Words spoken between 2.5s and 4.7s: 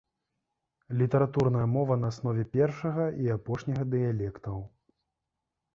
першага і апошняга дыялектаў.